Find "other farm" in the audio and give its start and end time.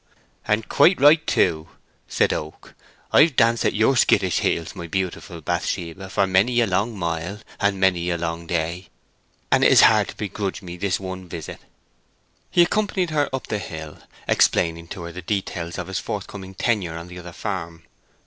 17.19-17.83